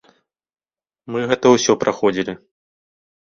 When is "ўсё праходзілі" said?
1.57-2.33